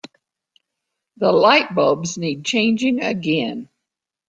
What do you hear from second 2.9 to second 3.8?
again.